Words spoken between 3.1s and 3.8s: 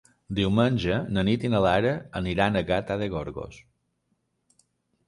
Gorgos.